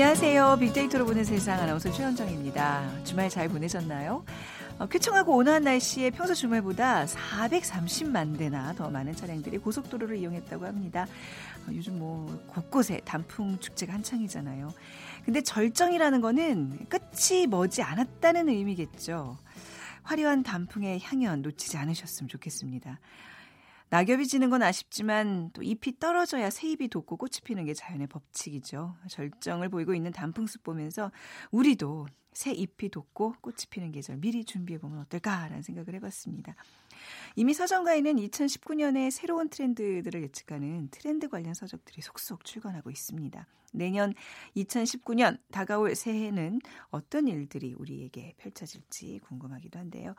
[0.00, 0.56] 안녕하세요.
[0.60, 3.04] 빅데이터로 보는 세상 아나운서 최현정입니다.
[3.04, 4.24] 주말 잘 보내셨나요?
[4.78, 11.06] 어, 쾌청하고 온화한 날씨에 평소 주말보다 430만 대나 더 많은 차량들이 고속도로를 이용했다고 합니다.
[11.68, 14.72] 어, 요즘 뭐 곳곳에 단풍 축제가 한창이잖아요.
[15.26, 19.36] 근데 절정이라는 거는 끝이 머지 않았다는 의미겠죠.
[20.02, 22.98] 화려한 단풍의 향연 놓치지 않으셨으면 좋겠습니다.
[23.90, 28.94] 낙엽이 지는 건 아쉽지만 또 잎이 떨어져야 새잎이 돋고 꽃이 피는 게 자연의 법칙이죠.
[29.08, 31.10] 절정을 보이고 있는 단풍숲 보면서
[31.50, 36.54] 우리도 새 잎이 돋고 꽃이 피는 계절 미리 준비해보면 어떨까라는 생각을 해봤습니다.
[37.36, 43.46] 이미 서점가에는 2019년에 새로운 트렌드들을 예측하는 트렌드 관련 서적들이 속속 출간하고 있습니다.
[43.72, 44.14] 내년
[44.56, 50.14] 2019년 다가올 새해는 어떤 일들이 우리에게 펼쳐질지 궁금하기도 한데요.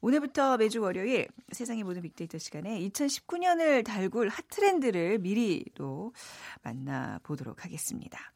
[0.00, 6.12] 오늘부터 매주 월요일 세상의 모든 빅데이터 시간에 2019년을 달굴 핫 트렌드를 미리 또
[6.62, 8.32] 만나보도록 하겠습니다.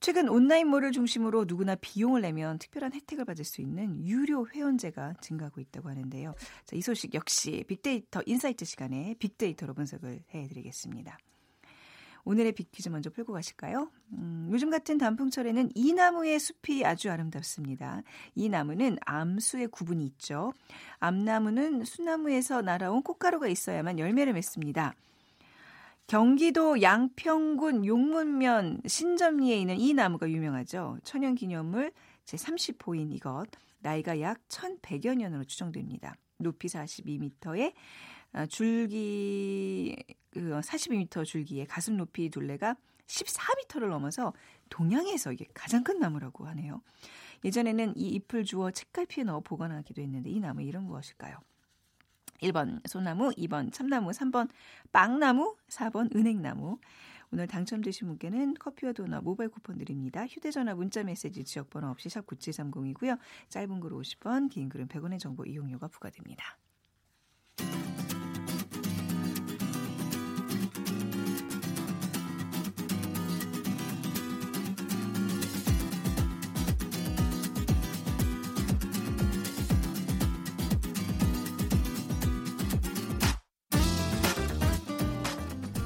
[0.00, 5.88] 최근 온라인몰을 중심으로 누구나 비용을 내면 특별한 혜택을 받을 수 있는 유료 회원제가 증가하고 있다고
[5.88, 6.34] 하는데요.
[6.64, 11.18] 자, 이 소식 역시 빅데이터 인사이트 시간에 빅데이터로 분석을 해드리겠습니다.
[12.26, 13.88] 오늘의 빅퀴즈 먼저 풀고 가실까요?
[14.14, 18.02] 음, 요즘 같은 단풍철에는 이 나무의 숲이 아주 아름답습니다.
[18.34, 20.52] 이 나무는 암수의 구분이 있죠.
[20.98, 24.92] 암나무는 수나무에서 날아온 꽃가루가 있어야만 열매를 맺습니다.
[26.06, 30.98] 경기도 양평군 용문면 신점리에 있는 이 나무가 유명하죠.
[31.02, 31.92] 천연기념물
[32.24, 33.46] 제30호인 이것.
[33.80, 36.14] 나이가 약 1100여 년으로 추정됩니다.
[36.38, 37.72] 높이 42m에
[38.32, 39.96] 아, 줄기
[40.34, 44.32] 42m 그 줄기에 가슴 높이 둘레가 14m를 넘어서
[44.68, 46.82] 동양에서 이게 가장 큰 나무라고 하네요.
[47.44, 51.38] 예전에는 이 잎을 주워 책갈피에 넣어 보관하기도 했는데 이 나무 이름 무엇일까요?
[52.42, 54.48] 1번 소나무, 2번 참나무, 3번
[54.92, 56.78] 빵나무, 4번 은행나무.
[57.32, 60.26] 오늘 당첨되신 분께는 커피와 도넛 모바일 쿠폰 드립니다.
[60.26, 63.18] 휴대전화 문자메시지 지역번호 없이 샵 9730이고요.
[63.48, 66.58] 짧은 글 50원, 긴 글은 100원의 정보 이용료가 부과됩니다.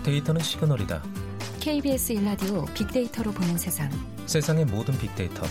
[0.03, 1.03] 데이터는 시그널이다.
[1.61, 3.91] KBS 일라디오 빅데이터로 보는 세상.
[4.27, 5.43] 세상의 모든 빅데이터.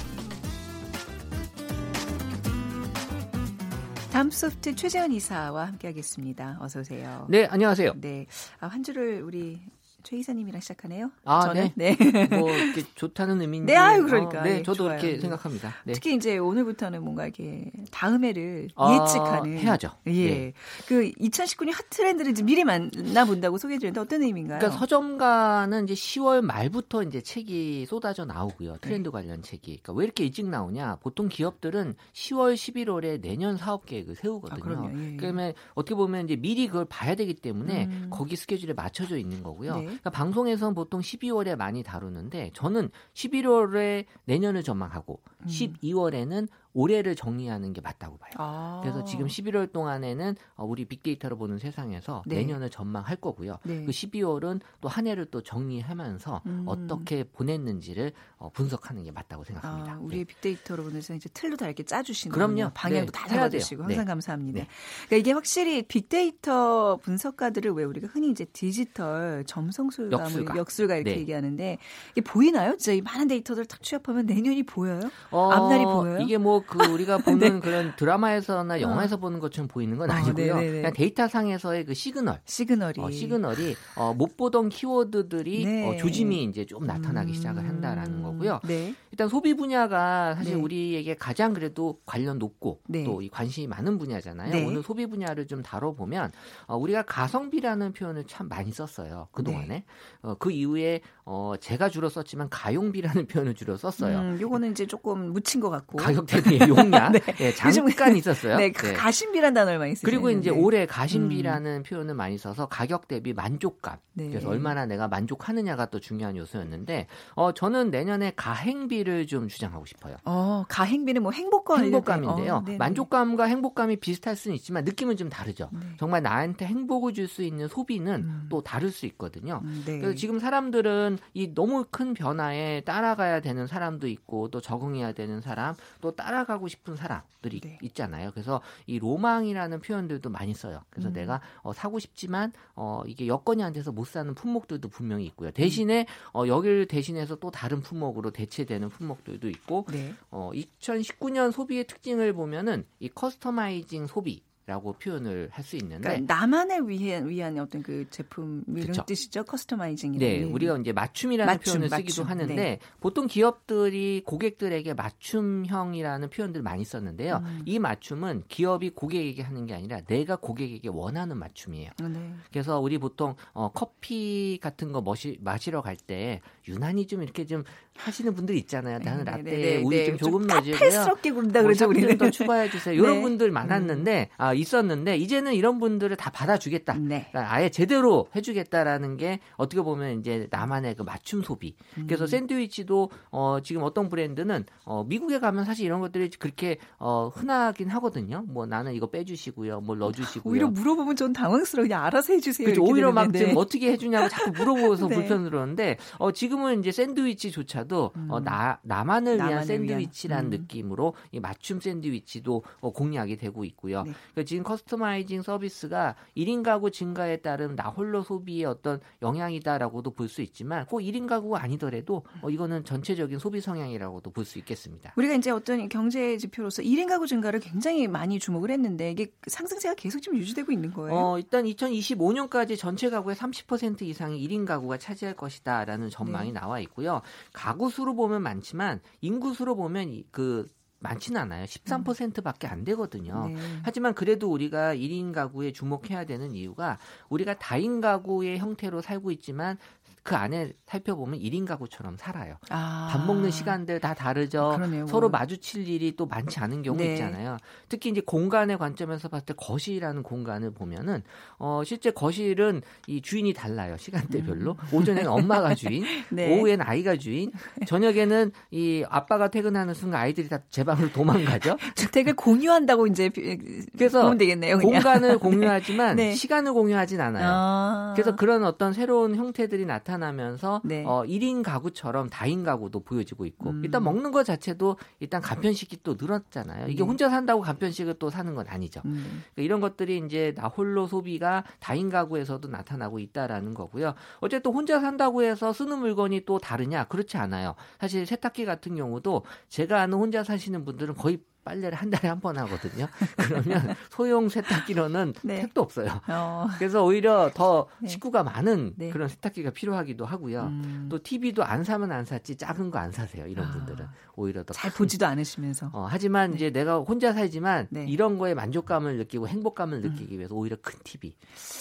[4.11, 6.57] 담소프트 최재현 이사와 함께하겠습니다.
[6.59, 7.27] 어서 오세요.
[7.29, 7.93] 네, 안녕하세요.
[7.97, 8.25] 네,
[8.59, 9.61] 아, 한 주를 우리
[10.03, 11.11] 최 이사님이랑 시작하네요.
[11.25, 11.95] 아, 저는 네.
[11.95, 12.27] 네.
[12.37, 13.73] 뭐 이렇게 좋다는 의미인지.
[13.73, 14.39] 네, 아유 그러니까.
[14.39, 14.97] 어, 네, 네, 저도 좋아요.
[14.97, 15.19] 그렇게 네.
[15.19, 15.75] 생각합니다.
[15.85, 15.93] 네.
[15.93, 19.91] 특히 이제 오늘부터는 뭔가 이렇게 다음 해를 아, 예측하는 해야죠.
[20.07, 20.11] 예.
[20.11, 20.53] 네.
[20.87, 24.59] 그 2019년 핫 트렌드를 이제 미리 만나 본다고 소개해 주는데 어떤 의미인가요?
[24.59, 28.73] 그러니까 서점가는 이제 10월 말부터 이제 책이 쏟아져 나오고요.
[28.73, 28.79] 네.
[28.81, 29.79] 트렌드 관련 책이.
[29.81, 30.97] 그러니까 왜 이렇게 일찍 나오냐?
[31.01, 34.87] 보통 기업들은 10월, 11월에 내년 사업 계획을 세우거든요.
[34.87, 34.91] 아.
[34.93, 35.17] 예, 예.
[35.17, 38.07] 그러면 어떻게 보면 이제 미리 그걸 봐야 되기 때문에 음.
[38.09, 39.88] 거기 스케줄에 맞춰져 있는 거고요.
[39.89, 39.97] 네.
[39.97, 45.47] 그러니까 방송에서는 보통 12월에 많이 다루는데 저는 11월에 내년을 전망하고 음.
[45.47, 48.31] 12월에는 올해를 정리하는 게 맞다고 봐요.
[48.37, 48.79] 아.
[48.83, 52.35] 그래서 지금 11월 동안에는 어, 우리 빅데이터로 보는 세상에서 네.
[52.37, 53.57] 내년을 전망할 거고요.
[53.63, 53.85] 네.
[53.85, 56.63] 그 12월은 또 한 해를 또 정리하면서 음.
[56.65, 59.93] 어떻게 보냈는지를 어, 분석하는 게 맞다고 생각합니다.
[59.93, 60.33] 아, 우리의 네.
[60.33, 62.71] 빅데이터로 보내서 이제 틀로 다 이렇게 짜주시는 그럼요.
[62.73, 63.83] 방향도 네, 다 잡아주시고.
[63.83, 64.05] 항상 네.
[64.05, 64.59] 감사합니다.
[64.61, 64.67] 네.
[65.07, 70.55] 그러니까 이게 확실히 빅데이터 분석가들을 왜 우리가 흔히 이제 디지털 점성술가, 뭐 역술가.
[70.57, 71.19] 역술가 이렇게 네.
[71.21, 71.77] 얘기하는데
[72.11, 72.71] 이게 보이나요?
[72.77, 75.01] 진짜 이 많은 데이터들 딱 취합하면 내년이 보여요?
[75.31, 76.19] 어, 앞날이 보여요?
[76.21, 80.55] 이게 뭐그 우리가 보는 그런 드라마에서나 영화에서 보는 것처럼 보이는 건 아, 아니고요.
[80.55, 80.71] 네네네.
[80.71, 85.87] 그냥 데이터 상에서의 그 시그널, 시그널이 어, 시그널이 어, 못 보던 키워드들이 네.
[85.87, 87.33] 어, 조짐이 이제 좀 나타나기 음.
[87.33, 88.59] 시작을 한다라는 거고요.
[88.63, 88.93] 네.
[89.19, 90.61] 일단 소비 분야가 사실 네.
[90.61, 93.03] 우리에게 가장 그래도 관련 높고 네.
[93.03, 94.49] 또이 관심이 많은 분야잖아요.
[94.49, 94.65] 네.
[94.65, 96.31] 오늘 소비 분야를 좀 다뤄보면
[96.67, 99.27] 어, 우리가 가성비라는 표현을 참 많이 썼어요.
[99.33, 99.85] 그 동안에 네.
[100.21, 104.19] 어, 그 이후에 어, 제가 주로 썼지만 가용비라는 표현을 주로 썼어요.
[104.19, 105.97] 음, 요거는 이제 조금 묻힌 것 같고.
[105.97, 107.19] 가격 대비 용량 네.
[107.41, 108.55] 예, 잠깐 있었어요.
[108.55, 108.93] 네, 네.
[108.93, 110.05] 가심비란 단어를 많이 쓰죠.
[110.05, 113.97] 그리고 이제 올해 가심비라는 표현을 많이 써서 가격 대비 만족감.
[114.13, 114.29] 네.
[114.29, 120.17] 그래서 얼마나 내가 만족하느냐가 또 중요한 요소였는데, 어, 저는 내년에 가행비를 행복감비를 좀 주장하고 싶어요.
[120.25, 122.55] 어, 가행비는 뭐 행복감 행복감인데요.
[122.55, 122.77] 어.
[122.77, 125.69] 만족감과 행복감이 비슷할 수는 있지만 느낌은 좀 다르죠.
[125.73, 125.79] 네.
[125.97, 128.47] 정말 나한테 행복을 줄 수 있는 소비는 음.
[128.49, 129.61] 또 다를 수 있거든요.
[129.63, 129.99] 음, 네.
[129.99, 135.75] 그래서 지금 사람들은 이 너무 큰 변화에 따라가야 되는 사람도 있고 또 적응해야 되는 사람,
[136.01, 137.77] 또 따라가고 싶은 사람들이 네.
[137.83, 138.31] 있잖아요.
[138.31, 140.81] 그래서 이 로망이라는 표현들도 많이 써요.
[140.89, 141.13] 그래서 음.
[141.13, 145.51] 내가 어, 사고 싶지만 어, 이게 여건이 안 돼서 못 사는 품목들도 분명히 있고요.
[145.51, 150.13] 대신에 어, 여기를 대신해서 또 다른 품목으로 대체되는 품목들도 있고 네.
[150.29, 156.87] 어, 2019년 소비의 특징을 보면은 이 customizing 소비 라고 표현을 할 수 있는데 그러니까 나만을
[156.87, 159.03] 위한 위한 어떤 그 제품 이런 그쵸.
[159.03, 159.43] 뜻이죠.
[159.43, 160.41] customizing이라는.
[160.41, 162.05] 네, 우리가 이제 맞춤이라는 맞춤, 표현을 맞춤.
[162.07, 162.79] 쓰기도 하는데 네.
[162.99, 167.37] 보통 기업들이 고객들에게 맞춤형이라는 표현들 많이 썼는데요.
[167.43, 167.63] 음.
[167.65, 171.89] 이 맞춤은 기업이 고객에게 하는 게 아니라 내가 고객에게 원하는 맞춤이에요.
[172.07, 172.33] 네.
[172.51, 177.63] 그래서 우리 보통 어, 커피 같은 거 머시, 마시러 갈 때 유난히 좀 이렇게 좀
[177.99, 178.99] 하시는 분들 있잖아요.
[178.99, 180.05] 나는 네, 라떼에 네, 네, 우유 네.
[180.05, 180.73] 좀 조금 좀 넣어주고요.
[180.75, 182.17] 카페스럽게 구른다 그러죠 뭐 우리는.
[182.17, 182.95] 더 추가해 주세요.
[182.95, 183.21] 이런 네.
[183.21, 186.93] 분들 많았는데 아, 있었는데 이제는 이런 분들을 다 받아주겠다.
[186.93, 187.27] 네.
[187.29, 191.75] 그러니까 아예 제대로 해주겠다라는 게 어떻게 보면 이제 나만의 그 맞춤 소비.
[192.07, 192.27] 그래서 음.
[192.27, 198.43] 샌드위치도 어, 지금 어떤 브랜드는 어, 미국에 가면 사실 이런 것들이 그렇게 어, 흔하긴 하거든요.
[198.47, 200.51] 뭐 나는 이거 빼주시고요, 뭘 넣어주시고요.
[200.51, 201.85] 오히려 물어보면 전 당황스러워.
[201.85, 202.65] 그냥 알아서 해주세요.
[202.65, 202.83] 그렇죠.
[202.83, 203.39] 오히려 막 되는데.
[203.39, 205.15] 지금 어떻게 해주냐고 자꾸 물어보면서 네.
[205.15, 208.43] 불편스러운데 어, 지금은 이제 샌드위치조차도 어, 음.
[208.43, 210.53] 나 나만을 위한 나만을 샌드위치라는 위한.
[210.53, 210.61] 음.
[210.61, 214.03] 느낌으로 이 맞춤 샌드위치도 어, 공략이 되고 있고요.
[214.03, 214.11] 네.
[214.33, 220.41] 그러니까 지금 customizing 서비스가 1인 가구 증가에 따른 나 홀로 소비의 어떤 영향이다라고도 볼 수
[220.43, 225.13] 있지만 꼭 1인 가구가 아니더라도 어, 이거는 전체적인 소비 성향이라고도 볼 수 있겠습니다.
[225.17, 230.19] 우리가 이제 어떤 경제 지표로서 1인 가구 증가를 굉장히 많이 주목을 했는데 이게 상승세가 계속
[230.21, 231.15] 지금 유지되고 있는 거예요.
[231.15, 236.59] 어, 일단 2025년까지 전체 가구의 30% 이상이 1인 가구가 차지할 것이다라는 전망이 네.
[236.59, 237.21] 나와 있고요.
[237.53, 240.67] 가구 수로 보면 많지만 인구 수로 보면 이- 그
[241.01, 241.63] 많지는 않아요.
[241.63, 243.47] 13%밖에 안 되거든요.
[243.47, 243.55] 네.
[243.83, 246.99] 하지만 그래도 우리가 1인 가구에 주목해야 되는 이유가
[247.29, 249.77] 우리가 다인 가구의 형태로 살고 있지만
[250.23, 252.55] 그 안에 살펴보면 1인 가구처럼 살아요.
[252.69, 253.09] 아.
[253.11, 254.73] 밥 먹는 시간들 다 다르죠.
[254.75, 255.07] 그러네요.
[255.07, 257.13] 서로 마주칠 일이 또 많지 않은 경우 네.
[257.13, 257.57] 있잖아요.
[257.87, 261.23] 특히 이제 공간의 관점에서 봤을 때 거실이라는 공간을 보면은
[261.57, 263.97] 어 실제 거실은 이 주인이 달라요.
[263.97, 264.75] 시간대별로.
[264.91, 266.23] 오전에는 엄마가 주인, 음.
[266.29, 266.57] 네.
[266.59, 267.51] 오후에는 아이가 주인,
[267.87, 271.77] 저녁에는 이 아빠가 퇴근하는 순간 아이들이 다 제 방으로 도망가죠.
[271.95, 273.57] 주택을 공유한다고 이제 비-
[273.97, 274.77] 그래서 보면 되겠네요.
[274.77, 274.91] 그냥.
[275.01, 276.33] 공간을 공유하지만 네.
[276.35, 277.47] 시간을 공유하진 않아요.
[277.49, 278.13] 아.
[278.15, 281.03] 그래서 그런 어떤 새로운 형태들이 나타나 면서 네.
[281.05, 283.81] 어, 1인 가구처럼 다인 가구도 보여지고 있고 음.
[283.83, 286.87] 일단 먹는 것 자체도 일단 간편식이 또 늘었잖아요.
[286.87, 287.03] 이게 네.
[287.03, 289.01] 혼자 산다고 간편식을 또 사는 건 아니죠.
[289.05, 289.43] 음.
[289.53, 294.13] 그러니까 이런 것들이 이제 나 홀로 소비가 다인 가구에서도 나타나고 있다라는 거고요.
[294.39, 297.05] 어쨌든 혼자 산다고 해서 쓰는 물건이 또 다르냐?
[297.05, 297.75] 그렇지 않아요.
[297.99, 302.57] 사실 세탁기 같은 경우도 제가 아는 혼자 사시는 분들은 거의 빨래를 한 달에 한 번
[302.59, 303.07] 하거든요.
[303.37, 305.61] 그러면 소형 세탁기로는 네.
[305.61, 306.21] 택도 없어요.
[306.27, 306.67] 어.
[306.77, 308.07] 그래서 오히려 더 네.
[308.07, 309.09] 식구가 많은 네.
[309.09, 310.63] 그런 세탁기가 필요하기도 하고요.
[310.67, 311.07] 음.
[311.09, 313.45] 또 TV도 안 사면 안 샀지 작은 거 안 사세요.
[313.47, 313.71] 이런 아.
[313.71, 314.07] 분들은
[314.39, 315.89] 오히려 더잘 큰- 보지도 않으시면서.
[315.93, 316.55] 어, 하지만 네.
[316.55, 318.05] 이제 내가 혼자 살지만 네.
[318.07, 321.35] 이런 거에 만족감을 느끼고 행복감을 느끼기 위해서 오히려 큰 TV.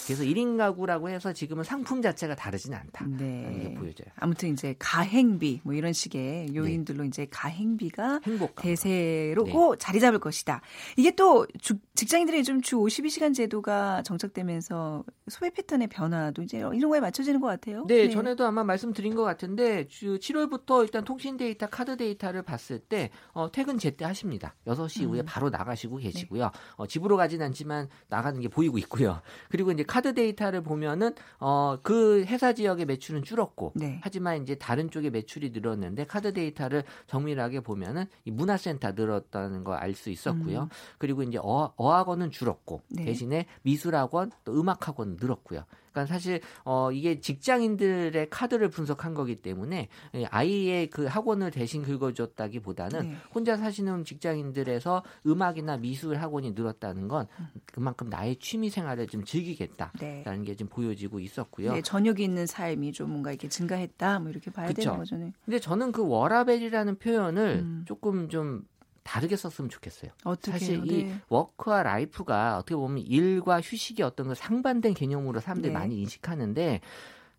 [0.05, 3.05] 그래서 1인 가구라고 해서 지금은 상품 자체가 다르진 않다.
[3.05, 3.73] 라는 게 네.
[3.75, 4.07] 보여져요.
[4.17, 8.63] 아무튼 이제 가행비 뭐 이런 식의 요인들로 이제 가행비가 행복감.
[8.63, 10.61] 대세로 자리 잡을 것이다.
[10.97, 16.99] 이게 또 주- 직장인들의 좀 주 52시간 제도가 정착되면서 소비 패턴의 변화도 이제 이런 거에
[16.99, 17.85] 맞춰지는 것 같아요.
[17.87, 23.09] 네, 전에도 아마 말씀드린 것 같은데 주 7월부터 일단 통신 데이터, 카드 데이터를 봤을 때
[23.33, 24.55] 어, 퇴근 제때 하십니다.
[24.65, 25.25] 6시 이후에 음.
[25.25, 26.51] 바로 나가시고 계시고요.
[26.75, 29.21] 어, 집으로 가진 않지만 나가는 게 보이고 있고요.
[29.49, 33.99] 그리고 이제 카드 데이터를 보면은 어, 그 회사 지역의 매출은 줄었고 네.
[34.03, 39.93] 하지만 이제 다른 쪽의 매출이 늘었는데 카드 데이터를 정밀하게 보면은 이 문화센터 늘었다는 걸 알
[39.93, 40.63] 수 있었고요.
[40.63, 40.69] 음.
[40.97, 43.05] 그리고 이제 어, 어학원은 줄었고 네.
[43.05, 45.63] 대신에 미술학원 또 음악학원 늘었고요.
[45.99, 53.01] 그러니까 사실 어 이게 직장인들의 카드를 분석한 거기 때문에 예, 아이의 그 학원을 대신 긁어줬다기보다는
[53.01, 53.15] 네.
[53.33, 57.27] 혼자 사시는 직장인들에서 음악이나 미술 학원이 늘었다는 건
[57.65, 60.43] 그만큼 나의 취미 생활을 좀 즐기겠다라는 네.
[60.45, 61.73] 게좀 보여지고 있었고요.
[61.73, 64.81] 네, 저녁이 있는 삶이 좀 뭔가 이렇게 증가했다, 뭐 이렇게 봐야 그쵸.
[64.81, 65.17] 되는 거죠.
[65.17, 65.33] 네.
[65.45, 67.85] 근데 저는 그 워라밸이라는 표현을 음.
[67.87, 68.63] 조금 좀
[69.09, 70.11] 다르게 썼으면 좋겠어요.
[70.23, 70.83] 어떻게 사실 해요?
[70.85, 71.15] 이 네.
[71.29, 75.79] work와 life가 어떻게 보면 일과 휴식의 어떤 그 상반된 개념으로 사람들이 네.
[75.79, 76.79] 많이 인식하는데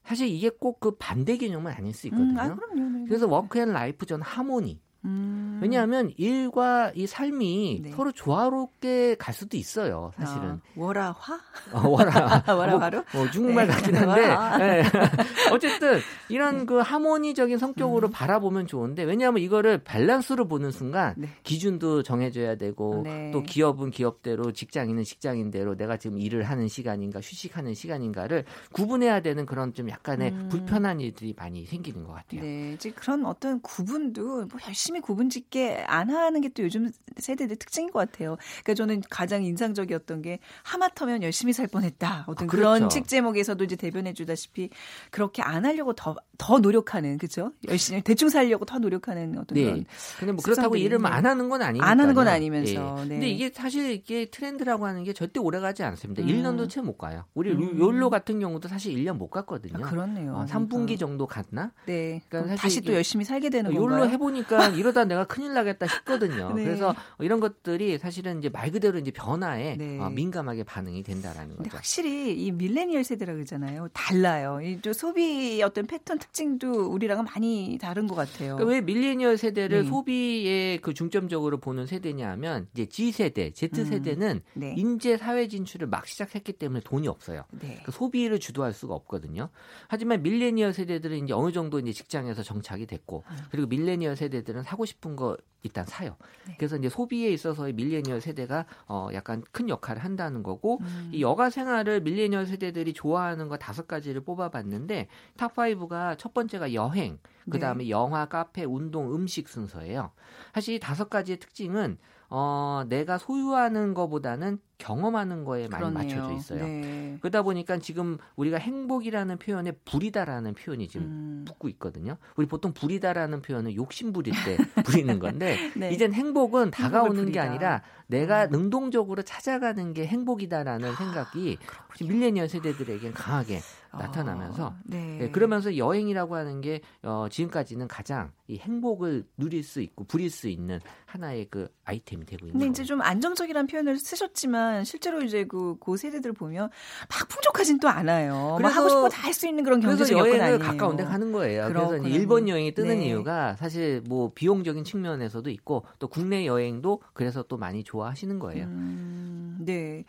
[0.02, 2.40] 사실 이게 꼭 그 반대 개념은 아닐 수 음, 있거든요.
[2.40, 2.98] 아, 그럼요.
[2.98, 3.04] 네.
[3.06, 5.58] 그래서 work and life 전 하모니 음.
[5.62, 7.90] 왜냐하면 일과 이 삶이 네.
[7.92, 10.12] 서로 조화롭게 갈 수도 있어요.
[10.18, 10.48] 사실은.
[10.50, 11.40] 아, 워라하?
[11.72, 12.44] 어, 월화.
[12.54, 13.04] 월화화로?
[13.12, 13.72] 뭐, 뭐 중국말 네.
[13.72, 14.58] 같긴 한데 아.
[14.60, 14.82] 예.
[15.52, 18.12] 어쨌든 이런 그 하모니적인 성격으로 음.
[18.12, 21.28] 바라보면 좋은데 왜냐하면 이거를 밸런스로 보는 순간 네.
[21.42, 23.30] 기준도 정해져야 되고 네.
[23.32, 29.72] 또 기업은 기업대로 직장인은 직장인대로 내가 지금 일을 하는 시간인가 휴식하는 시간인가를 구분해야 되는 그런
[29.72, 30.48] 좀 약간의 음.
[30.50, 32.42] 불편한 일들이 많이 생기는 것 같아요.
[32.42, 37.90] 네, 이제 그런 어떤 구분도 뭐 열심히 구분짓게 안 하는 게 또 요즘 세대들 특징인
[37.92, 38.36] 것 같아요.
[38.64, 42.24] 그러니까 저는 가장 인상적이었던 게 하마터면 열심히 살 뻔했다.
[42.26, 42.88] 어떤 아, 그런 그렇죠.
[42.94, 44.70] 책 제목에서도 이제 대변해 주다시피
[45.10, 47.52] 그렇게 안 하려고 더 더 노력하는 그죠?
[47.68, 49.64] 열심히 대충 살려고 더 노력하는 어떤 네.
[49.64, 49.84] 그런
[50.18, 51.12] 근데 뭐 그렇다고 일을 있네요.
[51.12, 51.86] 안 하는 건 아니니까.
[51.86, 53.08] 안 하는 건 아니면서, 네.
[53.10, 56.22] 근데 이게 사실 이게 트렌드라고 하는 게 절대 오래 가지 않습니다.
[56.22, 56.26] 음.
[56.28, 57.24] 1년도 채 못 가요.
[57.34, 57.78] 우리 음.
[57.78, 59.84] 욜로 같은 경우도 사실 1년 못 갔거든요.
[59.84, 60.32] 아, 그렇네요.
[60.34, 60.96] 어, 3분기 그러니까.
[60.96, 61.72] 정도 갔나?
[61.84, 62.22] 네.
[62.30, 64.10] 그러니까 다시 또 열심히 살게 되는 욜로 건가요?
[64.10, 66.54] 해보니까 이러다 내가 큰일 나겠다 싶거든요.
[66.54, 66.64] 네.
[66.64, 69.98] 그래서 이런 것들이 사실은 이제 말 그대로 이제 변화에 네.
[70.00, 71.76] 어, 민감하게 반응이 된다라는 근데 거죠.
[71.76, 73.88] 확실히 이 밀레니얼 세대라 그러잖아요.
[73.92, 74.60] 달라요.
[74.62, 78.56] 이또 소비 어떤 패턴 특징도 우리랑은 많이 다른 것 같아요.
[78.56, 79.88] 그러니까 왜 밀레니얼 세대를 네.
[79.88, 84.74] 소비에 그 중점적으로 보는 세대냐 하면 이제 G 세대, Z 세대는 네.
[84.76, 87.44] 이제 사회 진출을 막 시작했기 때문에 돈이 없어요.
[87.60, 87.80] 네.
[87.84, 89.48] 그 소비를 주도할 수가 없거든요.
[89.88, 93.36] 하지만 밀레니얼 세대들은 이제 어느 정도 이제 직장에서 정착이 됐고 음.
[93.50, 96.16] 그리고 밀레니얼 세대들은 사고 싶은 거 일단 사요.
[96.46, 96.54] 네.
[96.58, 101.10] 그래서 이제 소비에 있어서의 밀레니얼 세대가 어 약간 큰 역할을 한다는 거고 음.
[101.12, 107.18] 이 여가 생활을 밀레니얼 세대들이 좋아하는 거 다섯 가지를 뽑아봤는데 top 5가 첫 번째가 여행,
[107.50, 107.90] 그 다음에 네.
[107.90, 110.12] 영화, 카페, 운동, 음식 순서예요.
[110.54, 111.98] 사실 이 다섯 가지의 특징은
[112.32, 116.16] 어 내가 소유하는 거보다는 경험하는 거에 많이 그렇네요.
[116.22, 116.64] 맞춰져 있어요.
[116.64, 117.18] 네.
[117.20, 121.44] 그러다 보니까 지금 우리가 행복이라는 표현에 부리다라는 표현이 지금 음.
[121.46, 122.16] 붙고 있거든요.
[122.36, 124.56] 우리 보통 부리다라는 표현은 욕심 부릴 때
[124.86, 125.90] 부리는 건데 네.
[125.92, 127.42] 이젠 행복은 다가오는 게 부리다.
[127.42, 128.50] 아니라 내가 음.
[128.52, 131.58] 능동적으로 찾아가는 게 행복이다라는 생각이
[131.96, 133.60] 지금 밀레니얼 세대들에겐 강하게
[133.92, 135.18] 나타나면서 어, 네.
[135.18, 140.48] 네, 그러면서 여행이라고 하는 게 어, 지금까지는 가장 이 행복을 누릴 수 있고 부릴 수
[140.48, 142.70] 있는 하나의 그 아이템이 되고 있는 근데.
[142.70, 146.68] 이제 좀 안정적이라는 표현을 쓰셨지만 실제로 이제 그, 그 세대들 보면
[147.08, 148.58] 막 풍족하진 또 않아요.
[148.60, 150.58] 막 그래서- 하고 거다할 수 있는 그런 그래서 경제적 여행을 아니에요.
[150.58, 151.68] 가까운 데 가는 거예요.
[151.68, 152.08] 그래서 그렇구나.
[152.08, 153.06] 이제 일본 여행이 뜨는 네.
[153.06, 158.64] 이유가 사실 뭐 비용적인 측면에서도 있고 또 국내 여행도 그래서 또 많이 좋아하시는 거예요.
[158.66, 160.04] 음, 네.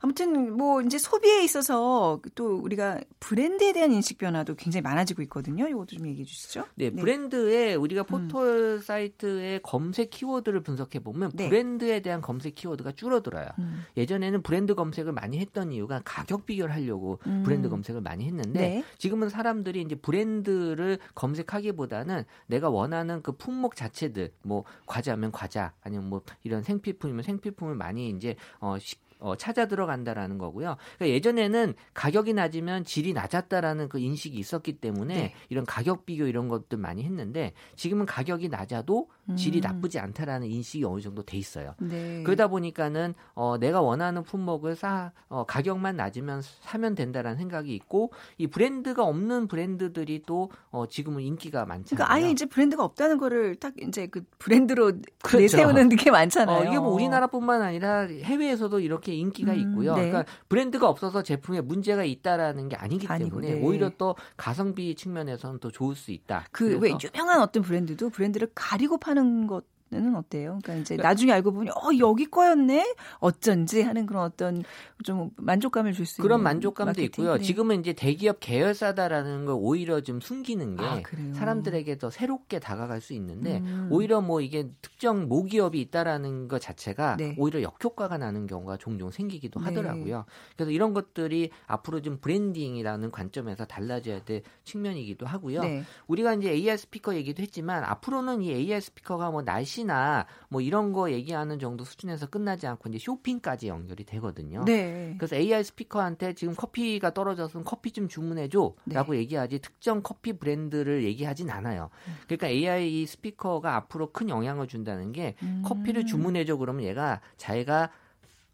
[0.00, 5.68] 아무튼 뭐 이제 소비에 있어서 또 우리가 브랜드에 대한 인식 변화도 굉장히 많아지고 있거든요.
[5.68, 6.64] 이것도 좀 얘기해 주시죠.
[6.74, 8.06] 네, 브랜드에 우리가 음.
[8.28, 11.48] 포털 사이트의 검색 키워드를 분석해 보면 네.
[11.48, 13.46] 브랜드에 대한 검색 키워드가 줄어들어요.
[13.58, 13.84] 음.
[13.96, 17.42] 예전에는 브랜드 검색을 많이 했던 이유가 가격 비교를 하려고 음.
[17.44, 18.84] 브랜드 검색을 많이 했는데 네.
[18.98, 26.22] 지금은 사람들이 이제 브랜드를 검색하기보다는 내가 원하는 그 품목 자체들 뭐 과자면 과자 아니면 뭐
[26.44, 30.76] 이런 생필품이면 생필품을 많이 이제 어 시- 어, 찾아 들어간다라는 거고요.
[30.96, 35.34] 그러니까 예전에는 가격이 낮으면 질이 낮았다라는 그 인식이 있었기 때문에 네.
[35.48, 39.62] 이런 가격 비교 이런 것들 많이 했는데 지금은 가격이 낮아도 질이 음.
[39.62, 41.74] 나쁘지 않다라는 인식이 어느 정도 돼 있어요.
[41.80, 42.22] 네.
[42.22, 48.46] 그러다 보니까는 어, 내가 원하는 품목을 사 어, 가격만 낮으면 사면 된다라는 생각이 있고 이
[48.46, 51.84] 브랜드가 없는 브랜드들이 또 어, 지금은 인기가 많잖아요.
[51.96, 54.92] 그러니까 아예 이제 브랜드가 없다는 거를 딱 이제 그 브랜드로
[55.22, 55.38] 그렇죠.
[55.38, 56.58] 내세우는 게 많잖아요.
[56.58, 59.94] 어, 이게 뭐 우리나라뿐만 아니라 해외에서도 이렇게 인기가 음, 있고요.
[59.96, 60.08] 네.
[60.10, 63.60] 그러니까 브랜드가 없어서 제품에 문제가 있다라는 게 아니기 아니고, 때문에 네.
[63.62, 66.46] 오히려 또 가성비 측면에서는 더 좋을 수 있다.
[66.52, 69.64] 그 왜 유명한 어떤 브랜드도 브랜드를 가리고 파는 것.
[69.88, 70.58] 는 어때요?
[70.64, 74.64] 그러니까 이제 나중에 알고 보니 어 여기 거였네 어쩐지 하는 그런 어떤
[75.04, 77.04] 좀 만족감을 줄 수 있는 그런 만족감도 마케팅?
[77.04, 77.36] 있고요.
[77.36, 77.42] 네.
[77.44, 81.00] 지금은 이제 대기업 계열사다라는 걸 오히려 좀 숨기는 게 아?
[81.34, 83.86] 사람들에게 더 새롭게 다가갈 수 있는데 음.
[83.92, 87.36] 오히려 뭐 이게 특정 모기업이 있다라는 것 자체가 네.
[87.38, 89.66] 오히려 역효과가 나는 경우가 종종 생기기도 네.
[89.66, 90.24] 하더라고요.
[90.56, 95.60] 그래서 이런 것들이 앞으로 좀 브랜딩이라는 관점에서 달라져야 될 측면이기도 하고요.
[95.62, 95.84] 네.
[96.08, 100.92] 우리가 이제 AI 스피커 얘기도 했지만 앞으로는 이 AI 스피커가 뭐 날씨 나 뭐 이런
[100.92, 104.64] 거 얘기하는 정도 수준에서 끝나지 않고 이제 쇼핑까지 연결이 되거든요.
[104.64, 105.14] 네.
[105.18, 109.18] 그래서 AI 스피커한테 지금 커피가 떨어져서 커피 좀 주문해 줘라고 네.
[109.18, 111.90] 얘기하지 특정 커피 브랜드를 얘기하진 않아요.
[112.26, 115.62] 그러니까 AI 이 스피커가 앞으로 큰 영향을 준다는 게 음.
[115.64, 117.90] 커피를 주문해 줘 그러면 얘가 자기가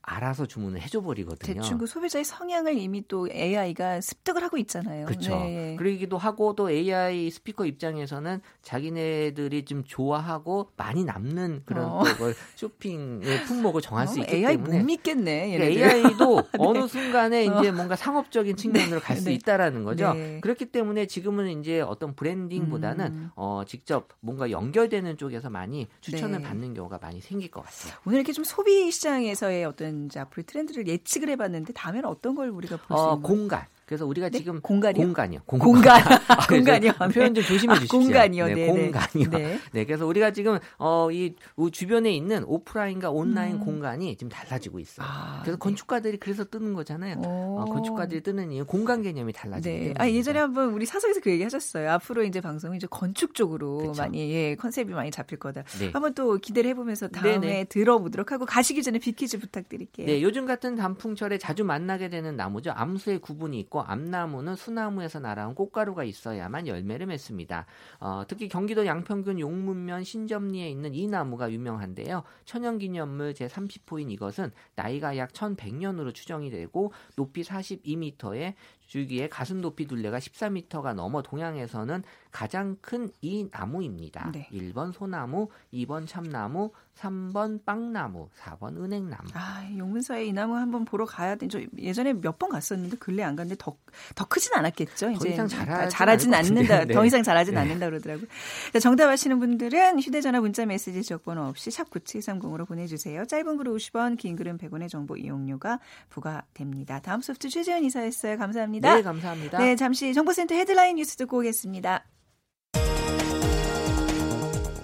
[0.03, 1.55] 알아서 주문을 해줘 버리거든요.
[1.55, 5.07] 대충 그 소비자의 성향을 이미 또 AI가 습득을 하고 있잖아요.
[5.07, 5.37] 그렇죠.
[5.37, 5.77] 네.
[5.79, 12.03] 그러기도 하고 또 AI 스피커 입장에서는 자기네들이 좀 좋아하고 많이 남는 그런 어.
[12.19, 15.57] 걸 쇼핑의 품목을 정할 수 어, 있기 AI 때문에 못 믿겠네.
[15.57, 15.95] 그러니까.
[15.95, 19.35] AI도 어느 순간에 이제 뭔가 상업적인 측면으로 갈수 네.
[19.35, 20.15] 있다라는 거죠.
[20.15, 20.41] 네.
[20.41, 23.31] 그렇기 때문에 지금은 이제 어떤 브랜딩보다는 음.
[23.37, 26.49] 어, 직접 뭔가 연결되는 쪽에서 많이 추천을 네.
[26.49, 28.01] 받는 경우가 많이 생길 것 같아요.
[28.05, 32.77] 오늘 이렇게 좀 소비 시장에서의 어떤 이제 앞으로 트렌드를 예측을 해봤는데 다음에는 어떤 걸 우리가
[32.77, 33.67] 볼수 어, 있는 공간.
[33.93, 34.39] 그래서 우리가 네?
[34.39, 35.05] 지금 공간이요?
[35.05, 35.41] 공간이요.
[35.45, 36.01] 공간.
[36.29, 36.93] 아, 공간이요.
[37.13, 37.99] 표현 좀 조심해 아, 주십시오.
[37.99, 38.47] 공간이요.
[38.47, 38.91] 네, 네, 네.
[38.91, 39.31] 공간이요.
[39.31, 39.59] 네.
[39.71, 41.35] 네, 그래서 우리가 지금 어, 이
[41.71, 43.61] 주변에 있는 오프라인과 온라인 음.
[43.61, 45.07] 공간이 지금 달라지고 있어요.
[45.07, 45.61] 아, 그래서 네.
[45.61, 47.19] 건축가들이 그래서 뜨는 거잖아요.
[47.19, 47.61] 오.
[47.61, 49.81] 어, 건축가들이 뜨는 이유 공간 개념이 달라지기 네.
[49.81, 49.95] 때문에.
[49.99, 51.91] 아, 예전에 한번 우리 사석에서 그 얘기 하셨어요.
[51.91, 53.93] 앞으로 이제 방송은 이제 건축 쪽으로 그쵸.
[54.01, 55.65] 많이, 예, 컨셉이 많이 잡힐 거다.
[55.79, 55.91] 네.
[55.93, 57.65] 한번 또 기대를 해 보면서 다음에 네네.
[57.65, 60.07] 들어보도록 하고 가시기 전에 빅퀴즈 부탁드릴게요.
[60.07, 62.73] 네, 요즘 같은 단풍철에 자주 만나게 되는 나무죠.
[62.75, 67.67] 암수의 구분이 있고 암나무는 수나무에서 날아온 꽃가루가 있어야만 열매를 맺습니다.
[68.01, 72.23] 어, 특히 경기도 양평군 용문면 신점리에 있는 이 나무가 유명한데요.
[72.45, 78.55] 천연기념물 제30호인 이것은 나이가 약 1100년으로 추정이 되고 높이 42m에
[78.87, 84.31] 줄기에 가슴 높이 둘레가 14m가 넘어 동양에서는 가장 큰 이 나무입니다.
[84.33, 84.49] 네.
[84.53, 89.29] 1번 소나무, 2번 참나무, 3번 빵나무, 4번 은행나무.
[89.35, 91.47] 아, 용문사에 이 나무 한번 보러 가야 돼.
[91.49, 93.77] 저 예전에 몇 번 갔었는데 근래 안 갔는데 더,
[94.15, 95.13] 더 크진 않았겠죠.
[95.19, 96.37] 더 이상 자라진 자라진 같은데.
[96.73, 96.85] 않는다.
[96.87, 96.95] 네.
[96.95, 97.61] 더 이상 자라진 네.
[97.61, 98.27] 않는다 그러더라고요.
[98.73, 103.27] 자, 정답 아시는 분들은 휴대전화 문자 메시지 지역번호 없이 샵 9730으로 보내주세요.
[103.27, 107.01] 짧은 글은 50원, 긴 글은 100원의 정보 이용료가 부과됩니다.
[107.01, 108.39] 다음 소프트 최재현 이사였어요.
[108.39, 108.95] 감사합니다.
[108.97, 109.59] 네, 감사합니다.
[109.59, 112.05] 네, 잠시 정보센터 헤드라인 뉴스 듣고 오겠습니다.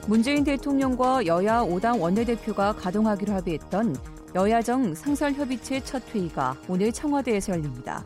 [0.09, 3.95] 문재인 대통령과 여야 5당 원내대표가 가동하기로 합의했던
[4.35, 8.03] 여야정 상설협의체 첫 회의가 오늘 청와대에서 열립니다.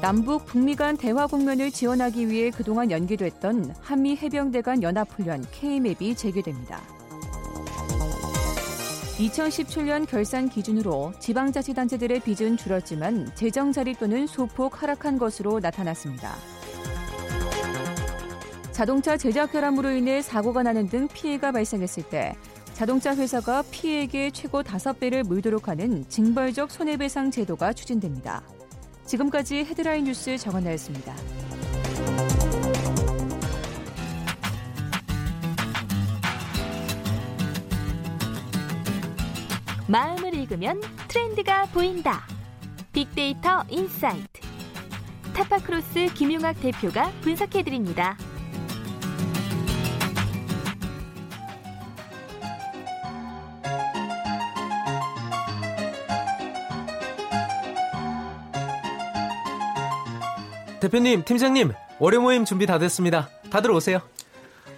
[0.00, 6.80] 남북 북미 간 대화 국면을 지원하기 위해 그동안 연기됐던 한미 해병대 간 연합훈련 K맵이 재개됩니다.
[9.18, 16.34] 2017년 결산 기준으로 지방자치단체들의 빚은 줄었지만 재정 자립도는 소폭 하락한 것으로 나타났습니다.
[18.72, 22.34] 자동차 제작 결함으로 인해 사고가 나는 등 피해가 발생했을 때
[22.72, 28.42] 자동차 회사가 피해액의 최고 5배를 물도록 하는 징벌적 손해배상 제도가 추진됩니다.
[29.04, 31.14] 지금까지 헤드라인 뉴스 정한나였습니다.
[39.88, 42.22] 마음을 읽으면 트렌드가 보인다.
[42.92, 44.40] 빅데이터 insight.
[45.34, 48.16] 타파크로스 김용학 대표가 분석해드립니다.
[60.80, 63.28] 대표님, 팀장님, 월요 모임 준비 다 됐습니다.
[63.50, 64.00] 다들 오세요.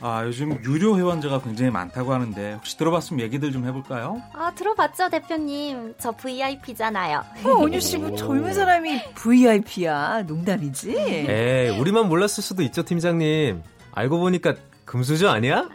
[0.01, 4.21] 아, 요즘 유료 회원제가 굉장히 많다고 하는데 혹시 들어봤으면 얘기들 좀 해볼까요?
[4.33, 5.95] 아, 들어봤죠, 대표님.
[5.99, 7.23] 저 VIP잖아요.
[7.45, 10.25] 어, 온유 씨, 뭐 젊은 사람이 VIP야.
[10.27, 10.91] 농담이지?
[10.99, 13.63] 에이, 우리만 몰랐을 수도 있죠, 팀장님.
[13.93, 14.55] 알고 보니까
[14.85, 15.69] 금수저 아니야?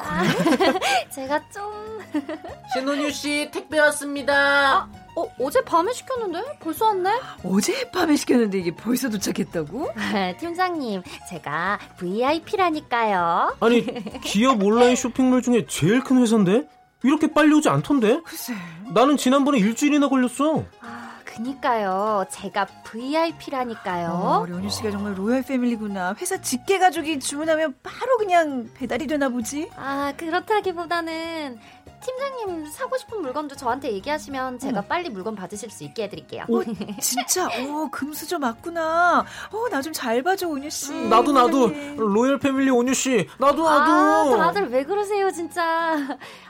[1.10, 1.88] 제가 좀...
[2.74, 4.88] 신혼유 씨 택배 왔습니다.
[5.15, 6.60] 어, 어제 밤에 시켰는데?
[6.60, 7.10] 벌써 왔네?
[7.43, 9.89] 어젯밤에 시켰는데 이게 벌써 도착했다고?
[10.39, 13.56] 팀장님, 제가 VIP라니까요.
[13.60, 13.86] 아니,
[14.22, 16.67] 기업 온라인 쇼핑몰 중에 제일 큰 회사인데?
[17.04, 18.22] 이렇게 빨리 오지 않던데?
[18.24, 18.54] 글쎄.
[18.93, 20.63] 나는 지난번에 일주일이나 걸렸어.
[20.82, 21.07] 아,
[21.38, 22.26] 그니까요.
[22.30, 24.10] 제가 VIP라니까요.
[24.10, 26.15] 어, 우리 온유 씨가 정말 로얄 패밀리구나.
[26.19, 29.69] 회사 직계 가족이 주문하면 바로 그냥 배달이 되나 보지?
[29.76, 31.60] 아, 그렇다기보다는
[32.00, 36.43] 팀장님 사고 싶은 물건도 저한테 얘기하시면 제가 빨리 물건 받으실 수 있게 해드릴게요.
[36.43, 36.62] 어,
[37.02, 39.26] 진짜, 오, 금수저 맞구나.
[39.52, 40.93] 어, 나 좀 잘 봐줘, 온유 씨.
[40.93, 41.95] 나도, 나도, 네.
[41.97, 43.28] 로열 패밀리 온유 씨.
[43.39, 44.38] 나도, 아, 나도.
[44.38, 45.97] 다들 왜 그러세요, 진짜.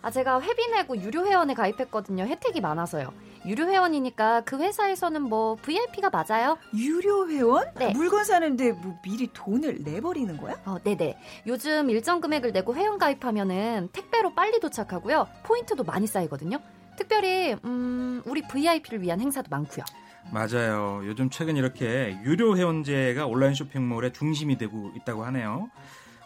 [0.02, 2.26] 아, 제가 회비 내고 유료 회원에 가입했거든요.
[2.26, 3.12] 혜택이 많아서요.
[3.48, 6.58] 유료 회원이니까 그 회사에서는 뭐 VIP가 맞아요?
[6.76, 7.74] 유료 회원?
[7.76, 7.94] 네.
[7.94, 10.56] 물건 사는데 뭐 미리 돈을 내버리는 거야?
[10.66, 11.18] 어, 네네.
[11.48, 15.28] 요즘 일정 금액을 내고 회원 가입하면은 택배로 빨리 도착하고요.
[15.44, 16.60] 포인트도 많이 쌓이거든요.
[16.98, 19.86] 특별히 음, 우리 VIP를 위한 행사도 많고요.
[20.30, 21.02] 맞아요.
[21.06, 25.70] 요즘 최근 이렇게 유료 회원제가 온라인 쇼핑몰의 중심이 되고 있다고 하네요.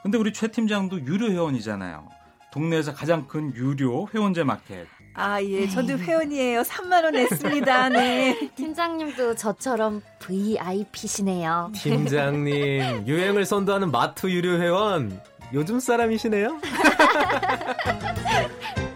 [0.01, 2.09] 근데 우리 최 팀장도 유료 회원이잖아요.
[2.51, 4.87] 동네에서 가장 큰 유료 회원제 마켓.
[5.13, 5.67] 아, 예.
[5.67, 6.61] 저도 회원이에요.
[6.61, 7.89] 3만원 냈습니다.
[7.89, 8.49] 네.
[8.55, 11.71] 팀장님도 저처럼 VIP시네요.
[11.75, 15.19] 팀장님, 유행을 선도하는 마트 유료 회원.
[15.53, 16.59] 요즘 사람이시네요?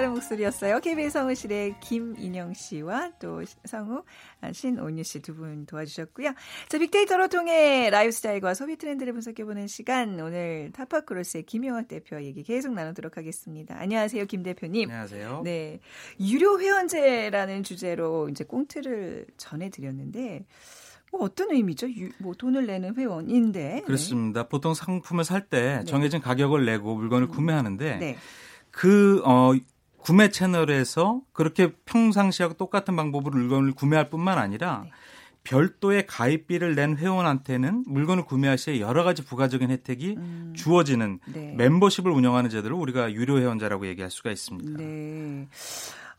[0.00, 0.80] 색다른 목소리였어요.
[0.80, 4.02] KBS 성우실의 김인영 씨와 또 성우
[4.40, 6.32] 아, 신온유 씨 두 분 도와주셨고요.
[6.68, 12.72] 자, 빅데이터로 통해 라이프 스타일과 소비 트렌드를 분석해보는 시간 오늘 타파크로스의 김용학 대표와 얘기 계속
[12.72, 13.76] 나누도록 하겠습니다.
[13.78, 14.88] 안녕하세요, 김 대표님.
[14.88, 15.42] 안녕하세요.
[15.44, 15.80] 네,
[16.18, 20.46] 유료 회원제라는 주제로 이제 꽁트를 전해드렸는데
[21.12, 21.88] 뭐 어떤 의미죠?
[21.90, 23.74] 유, 뭐 돈을 내는 회원인데.
[23.74, 23.82] 네.
[23.82, 24.44] 그렇습니다.
[24.44, 24.48] 네.
[24.48, 27.30] 보통 상품을 살때 정해진 가격을 내고 물건을 음.
[27.30, 28.16] 구매하는데 네.
[28.70, 29.52] 그 어,
[30.02, 34.90] 구매 채널에서 그렇게 평상시하고 똑같은 방법으로 물건을 구매할 뿐만 아니라 네.
[35.42, 41.54] 별도의 가입비를 낸 회원한테는 물건을 구매할 시에 여러 가지 부가적인 혜택이 음, 주어지는 네.
[41.56, 44.76] 멤버십을 운영하는 제도를 우리가 유료 회원제라고 얘기할 수가 있습니다.
[44.76, 45.48] 네.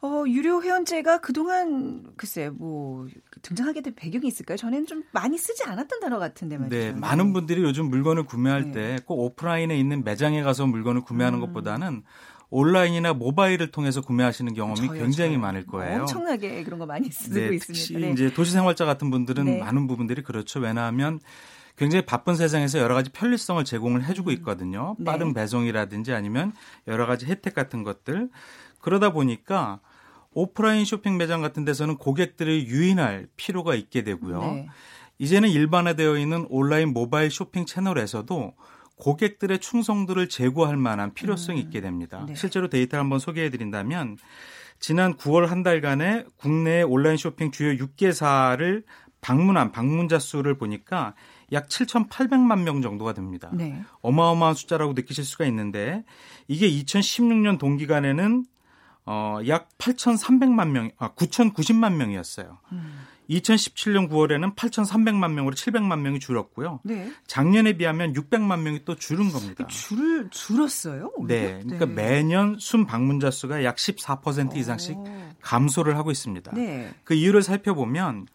[0.03, 3.07] 어, 유료 회원제가 그동안 글쎄 뭐
[3.43, 4.57] 등장하게 된 배경이 있을까요?
[4.57, 6.75] 전에는 좀 많이 쓰지 않았던 단어 같은데 말이죠.
[6.75, 8.95] 네, 많은 분들이 요즘 물건을 구매할 네.
[8.97, 11.45] 때꼭 오프라인에 있는 매장에 가서 물건을 구매하는 음.
[11.45, 12.03] 것보다는
[12.51, 15.39] 온라인이나 모바일을 통해서 구매하시는 경험이 저요, 굉장히 저요.
[15.39, 16.01] 많을 거예요.
[16.01, 17.87] 엄청나게 그런 거 많이 쓰고 네, 있습니다.
[17.87, 18.11] 특히 네.
[18.11, 19.59] 이제 도시 생활자 같은 분들은 네.
[19.59, 20.59] 많은 부분들이 그렇죠.
[20.59, 21.19] 왜냐하면
[21.77, 24.95] 굉장히 바쁜 세상에서 여러 가지 편리성을 제공을 해주고 있거든요.
[24.99, 25.05] 네.
[25.05, 26.51] 빠른 배송이라든지 아니면
[26.87, 28.29] 여러 가지 혜택 같은 것들.
[28.79, 29.79] 그러다 보니까
[30.33, 34.39] 오프라인 쇼핑 매장 같은 데서는 고객들을 유인할 필요가 있게 되고요.
[34.41, 34.67] 네.
[35.19, 38.53] 이제는 일반화되어 있는 온라인 모바일 쇼핑 채널에서도
[39.01, 41.65] 고객들의 충성도를 제고할 만한 필요성이 음.
[41.65, 42.23] 있게 됩니다.
[42.27, 42.35] 네.
[42.35, 44.17] 실제로 데이터를 한번 소개해 드린다면
[44.79, 48.83] 지난 9월 한 달간의 국내 온라인 쇼핑 주요 6개사를
[49.19, 51.15] 방문한 방문자 수를 보니까
[51.51, 53.49] 약 7,800만 명 정도가 됩니다.
[53.53, 53.81] 네.
[54.01, 56.03] 어마어마한 숫자라고 느끼실 수가 있는데
[56.47, 58.45] 이게 2016년 동기간에는
[59.07, 62.59] 어, 약 8,300만 명, 아, 9,090만 명이었어요.
[62.71, 62.99] 음.
[63.31, 66.79] 2017년 9월에는 8,300만 명으로 700만 명이 줄었고요.
[66.83, 67.11] 네.
[67.27, 69.65] 작년에 비하면 600만 명이 또 줄은 겁니다.
[69.67, 71.11] 줄 줄었어요?
[71.15, 71.35] 오히려?
[71.35, 75.35] 네, 그러니까 매년 순 방문자 수가 약 14% 이상씩 어.
[75.41, 76.51] 감소를 하고 있습니다.
[76.53, 76.93] 네.
[77.03, 78.27] 그 이유를 살펴보면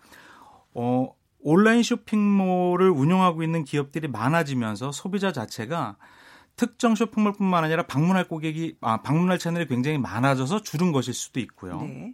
[0.74, 1.08] 어,
[1.40, 5.96] 온라인 쇼핑몰을 운영하고 있는 기업들이 많아지면서 소비자 자체가
[6.56, 11.82] 특정 쇼핑몰뿐만 아니라 방문할 고객이 아, 방문할 채널이 굉장히 많아져서 줄은 것일 수도 있고요.
[11.82, 12.12] 네.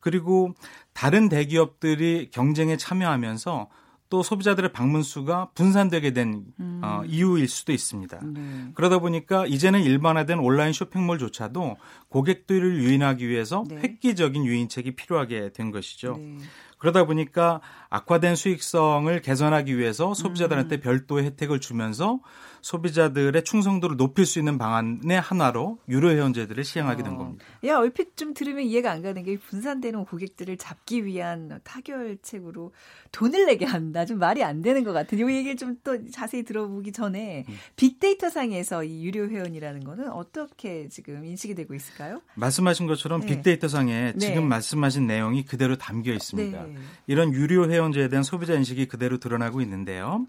[0.00, 0.54] 그리고
[0.92, 3.68] 다른 대기업들이 경쟁에 참여하면서
[4.10, 6.80] 또 소비자들의 방문 수가 분산되게 된 음.
[6.82, 8.20] 어, 이유일 수도 있습니다.
[8.24, 8.70] 네.
[8.74, 11.76] 그러다 보니까 이제는 일반화된 온라인 쇼핑몰조차도
[12.08, 13.76] 고객들을 유인하기 위해서 네.
[13.76, 16.16] 획기적인 유인책이 필요하게 된 것이죠.
[16.18, 16.38] 네.
[16.78, 20.80] 그러다 보니까 악화된 수익성을 개선하기 위해서 소비자들한테 음.
[20.80, 22.20] 별도의 혜택을 주면서
[22.60, 27.18] 소비자들의 충성도를 높일 수 있는 방안의 하나로 유료 회원제들을 시행하게 된 어.
[27.18, 27.44] 겁니다.
[27.64, 32.72] 야 얼핏 좀 들으면 이해가 안 가는 게 분산되는 고객들을 잡기 위한 타결책으로
[33.10, 34.04] 돈을 내게 한다.
[34.04, 35.18] 좀 말이 안 되는 것 같은.
[35.18, 37.54] 이 얘기를 좀 또 자세히 들어보기 전에 음.
[37.76, 41.97] 빅데이터 상에서 이 유료 회원이라는 거는 어떻게 지금 인식이 되고 있을까요?
[42.34, 43.26] 말씀하신 것처럼 네.
[43.26, 44.18] 빅데이터 상에 네.
[44.18, 46.62] 지금 말씀하신 내용이 그대로 담겨 있습니다.
[46.62, 46.74] 네.
[47.06, 50.26] 이런 유료 회원제에 대한 소비자 인식이 그대로 드러나고 있는데요.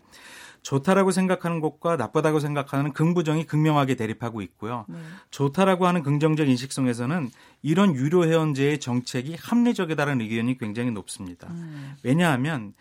[0.61, 4.85] 좋다라고 생각하는 것과 나쁘다고 생각하는 긍부정이 극명하게 대립하고 있고요.
[4.89, 4.97] 네.
[5.31, 7.29] 좋다라고 하는 긍정적 인식성에서는
[7.61, 11.47] 이런 유료 회원제의 정책이 합리적이다라는 의견이 굉장히 높습니다.
[11.49, 11.95] 음.
[12.03, 12.73] 왜냐하면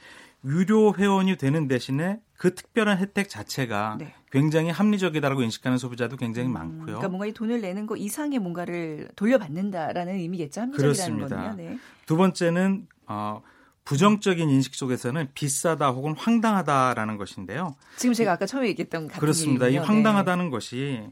[0.44, 4.14] 유료 회원이 되는 대신에 그 특별한 혜택 자체가 네.
[4.31, 6.85] 굉장히 합리적이다라고 인식하는 소비자도 굉장히 음, 많고요.
[6.85, 10.61] 그러니까 뭔가 이 돈을 내는 거 이상의 뭔가를 돌려받는다라는 의미겠죠.
[10.62, 11.55] 합리적이라는 그렇습니다.
[11.57, 11.79] 네.
[12.07, 13.42] 두 번째는 어,
[13.85, 17.74] 부정적인 인식 속에서는 비싸다 혹은 황당하다라는 것인데요.
[17.96, 19.66] 지금 제가 아까 처음에 얘기했던 같은 그렇습니다.
[19.66, 19.88] 이 얘기군요.
[19.88, 21.09] 황당하다는 것이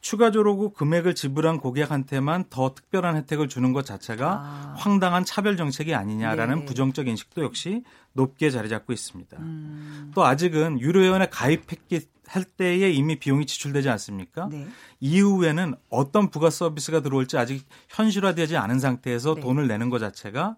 [0.00, 4.74] 추가적으로 금액을 지불한 고객한테만 더 특별한 혜택을 주는 것 자체가 아.
[4.76, 6.64] 황당한 차별 정책이 아니냐라는 네.
[6.64, 7.82] 부정적 인식도 역시
[8.12, 9.36] 높게 자리 잡고 있습니다.
[9.38, 14.48] 음, 또 아직은 유료 회원에 가입했기 할 때에 이미 비용이 지출되지 않습니까?
[14.50, 14.66] 네.
[15.00, 19.40] 이후에는 어떤 부가 서비스가 들어올지 아직 현실화되지 않은 상태에서 네.
[19.40, 20.56] 돈을 내는 것 자체가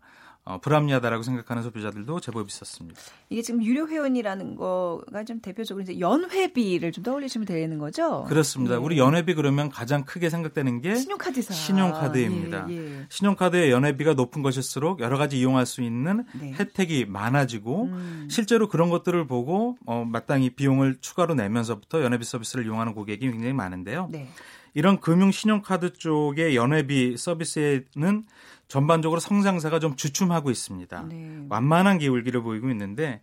[0.49, 2.99] 어, 불합리하다라고 생각하는 소비자들도 제법 있었습니다.
[3.29, 8.25] 이게 지금 유료 회원이라는 거가 좀 대표적으로 이제 연회비를 좀 떠올리시면 되는 거죠.
[8.27, 8.77] 그렇습니다.
[8.77, 8.79] 예.
[8.79, 11.53] 우리 연회비 그러면 가장 크게 생각되는 게 신용카드사.
[11.53, 12.67] 신용카드입니다.
[12.71, 13.07] 예, 예.
[13.11, 16.55] 신용카드의 연회비가 높은 것일수록 여러 가지 이용할 수 있는 네.
[16.55, 18.29] 혜택이 많아지고 음.
[18.31, 24.09] 실제로 그런 것들을 보고 어, 마땅히 비용을 추가로 내면서부터 연회비 서비스를 이용하는 고객이 굉장히 많은데요.
[24.11, 24.29] 네.
[24.79, 28.27] 이런 금융 신용카드 쪽의 연회비 서비스에는
[28.69, 31.07] 전반적으로 성장세가 좀 주춤하고 있습니다.
[31.09, 31.47] 네.
[31.49, 33.21] 완만한 기울기를 보이고 있는데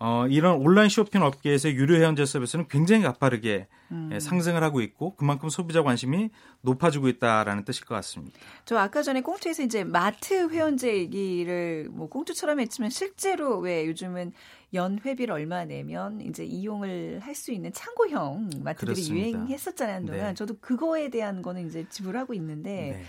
[0.00, 4.10] 어, 이런 온라인 쇼핑 업계에서의 유료 회원제 서비스는 굉장히 가파르게 음.
[4.12, 6.30] 예, 상승을 하고 있고 그만큼 소비자 관심이
[6.62, 8.38] 높아지고 있다라는 뜻일 것 같습니다.
[8.64, 14.32] 저 아까 전에 꽁투에서 이제 마트 회원제 얘기를 뭐 꽁투처럼 했지만 실제로 왜 요즘은
[14.74, 19.28] 연 회비를 얼마 내면 이제 이용을 할 수 있는 창고형 마트들이 그렇습니다.
[19.38, 20.20] 유행했었잖아요 한동안.
[20.28, 20.34] 네.
[20.34, 23.04] 저도 그거에 대한 거는 이제 지불하고 있는데 네.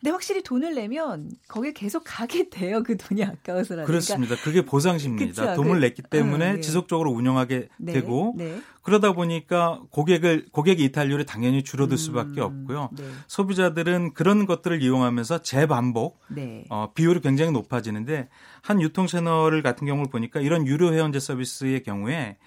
[0.00, 2.82] 근데 확실히 돈을 내면 거기에 계속 가게 돼요.
[2.82, 3.86] 그 돈이 아까워서라든가.
[3.86, 4.34] 그렇습니다.
[4.36, 5.42] 그게 보상심리다.
[5.50, 5.54] 그쵸.
[5.62, 6.60] 돈을 그- 냈기 때문에 어, 네.
[6.60, 8.60] 지속적으로 운영하게 네, 되고 네.
[8.82, 12.88] 그러다 보니까 고객을 고객 이탈률이 당연히 줄어들 수밖에 음, 없고요.
[12.96, 13.04] 네.
[13.26, 16.64] 소비자들은 그런 것들을 이용하면서 재반복 네.
[16.70, 18.28] 어, 비율이 굉장히 높아지는데
[18.62, 22.38] 한 유통 채널 같은 경우를 보니까 이런 유료 회원제 서비스의 경우에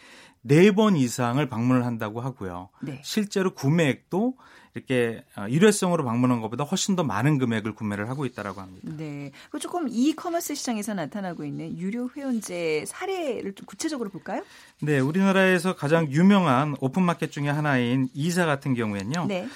[0.45, 2.69] 네 번 이상을 방문을 한다고 하고요.
[2.81, 2.99] 네.
[3.03, 4.33] 실제로 구매액도
[4.75, 8.91] 이렇게 어, 일회성으로 방문한 것보다 훨씬 더 많은 금액을 구매를 하고 있다라고 합니다.
[8.97, 9.31] 네.
[9.51, 14.43] 그 조금 이커머스 시장에서 나타나고 있는 유료 회원제 사례를 좀 구체적으로 볼까요?
[14.81, 19.25] 네, 우리나라에서 가장 유명한 오픈마켓 중에 하나인 E사 같은 경우에는요.
[19.27, 19.47] 네.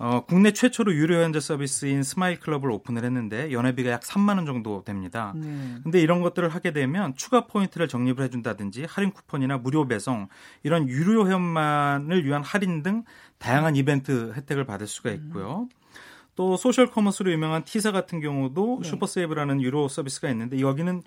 [0.00, 4.82] 어, 국내 최초로 유료 회원제 서비스인 스마일 클럽을 오픈을 했는데 연회비가 약 3만 원 정도
[4.82, 5.32] 됩니다.
[5.36, 5.78] 네.
[5.82, 10.28] 근데 이런 것들을 하게 되면 추가 포인트를 적립을 해준다든지 할인 쿠폰이나 무료 배송
[10.62, 13.04] 이런 유료 회원만을 위한 할인 등
[13.38, 15.68] 다양한 이벤트 혜택을 받을 수가 있고요.
[16.34, 18.88] 또 social commerce로 유명한 T사 같은 경우도 네.
[18.88, 21.02] 슈퍼세이브라는 유료 서비스가 있는데 여기는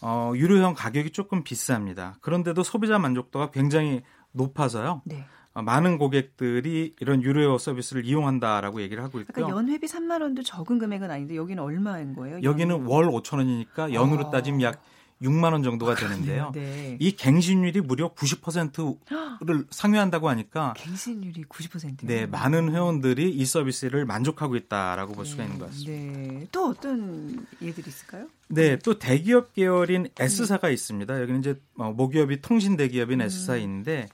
[0.00, 2.20] 어, 유료형 가격이 조금 비쌉니다.
[2.20, 5.02] 그런데도 소비자 만족도가 굉장히 높아서요.
[5.04, 5.26] 네.
[5.54, 9.56] 어, 많은 고객들이 이런 유료 서비스를 이용한다라고 얘기를 하고 아까 있고요.
[9.56, 12.40] 연회비 3만 원도 적은 금액은 아닌데 여기는 얼마인 거예요?
[12.42, 14.30] 여기는 연- 월 5천 원이니까 연으로 아.
[14.30, 14.82] 따지면 약
[15.20, 16.52] 6만 원 정도가 되는데요.
[16.54, 16.96] 네.
[17.00, 22.06] 이 갱신율이 무려 90%를 상회한다고 하니까 갱신율이 90%.
[22.06, 25.92] 네, 많은 회원들이 이 서비스를 만족하고 있다라고 볼 수가 있는 것 같습니다.
[25.92, 26.46] 네.
[26.52, 28.28] 또 어떤 예들이 있을까요?
[28.46, 31.20] 네, 또 대기업 계열인 S사가 있습니다.
[31.20, 34.08] 여기는 이제 어, 모기업이 통신 대기업인 S사인데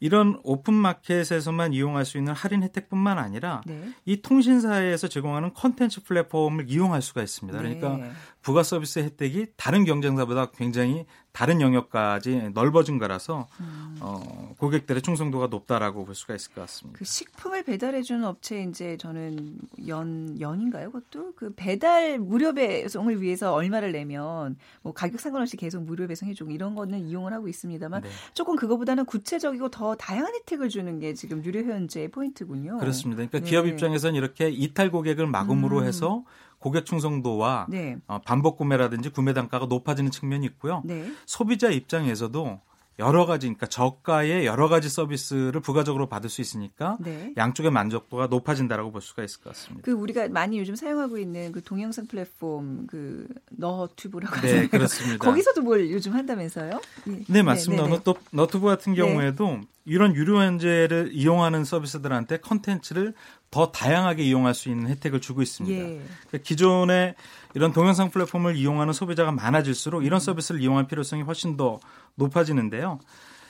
[0.00, 3.90] 이런 오픈마켓에서만 이용할 수 있는 할인 혜택뿐만 아니라 네.
[4.04, 7.58] 이 통신사에서 제공하는 컨텐츠 플랫폼을 이용할 수가 있습니다.
[7.58, 8.10] 그러니까 네.
[8.46, 13.96] 부가 서비스 혜택이 다른 경쟁사보다 굉장히 다른 영역까지 넓어진 거라서 음.
[14.00, 16.96] 어, 고객들의 충성도가 높다라고 볼 수가 있을 것 같습니다.
[16.96, 20.92] 그 식품을 배달해 주는 업체 이제 저는 연 연인가요?
[20.92, 26.52] 그것도 그 배달 무료 배송을 위해서 얼마를 내면 뭐 가격 상관없이 계속 무료 배송해 주고
[26.52, 28.08] 이런 거는 이용을 하고 있습니다만 네.
[28.32, 32.78] 조금 그거보다는 구체적이고 더 다양한 혜택을 주는 게 지금 유료 회원제의 포인트군요.
[32.78, 33.16] 그렇습니다.
[33.16, 33.44] 그러니까 네.
[33.44, 35.84] 기업 입장에서는 이렇게 이탈 고객을 마금으로 음.
[35.84, 36.22] 해서
[36.58, 37.96] 고객 충성도와 네.
[38.06, 40.82] 어, 반복 구매라든지 구매 단가가 높아지는 측면이 있고요.
[40.84, 41.12] 네.
[41.26, 42.60] 소비자 입장에서도
[42.98, 47.32] 여러 가지, 그러니까 저가의 여러 가지 서비스를 부가적으로 받을 수 있으니까 네.
[47.36, 49.84] 양쪽의 만족도가 높아진다라고 볼 수가 있을 것 같습니다.
[49.84, 54.68] 그 우리가 많이 요즘 사용하고 있는 그 동영상 플랫폼 그 너튜브라고 네, 하잖아요.
[54.68, 55.18] 그렇습니다.
[55.24, 56.80] 거기서도 뭘 요즘 한다면서요?
[57.08, 57.24] 예.
[57.28, 57.82] 네, 맞습니다.
[57.82, 58.14] 네, 네, 네.
[58.30, 59.02] 너튜브 같은 네.
[59.02, 63.14] 경우에도 이런 유료 현재를 이용하는 서비스들한테 컨텐츠를
[63.56, 65.78] 더 다양하게 이용할 수 있는 혜택을 주고 있습니다.
[65.78, 65.82] 예.
[66.28, 67.14] 그러니까 기존에
[67.54, 71.80] 이런 동영상 플랫폼을 이용하는 소비자가 많아질수록 이런 서비스를 이용할 필요성이 훨씬 더
[72.16, 72.98] 높아지는데요.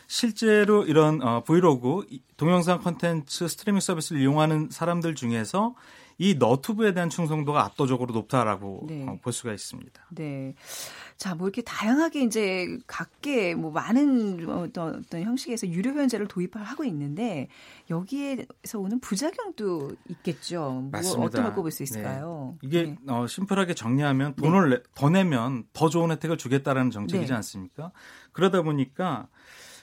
[0.07, 5.75] 실제로 이런 어, 브이로그, 이- 동영상 컨텐츠 스트리밍 서비스를 이용하는 사람들 중에서
[6.19, 9.05] 이 너튜브에 대한 충성도가 압도적으로 높다라고 네.
[9.07, 10.07] 어, 볼 수가 있습니다.
[10.11, 10.55] 네.
[11.19, 17.49] 자, 뭐 이렇게 다양하게 이제 각계 뭐 많은 어떤, 어떤 형식에서 유료 회원제를 도입하고 있는데
[17.91, 20.61] 여기에서 오는 부작용도 있겠죠.
[20.73, 21.25] 뭐 맞습니다.
[21.27, 22.57] 어떤 걸 꼽을 수 있을까요?
[22.63, 22.97] 이게 네.
[23.09, 27.37] 어, 심플하게 정리하면 돈을 내- 더 내면 더 좋은 혜택을 주겠다라는 정책이지 네.
[27.37, 27.93] 않습니까?
[28.33, 29.29] 그러다 보니까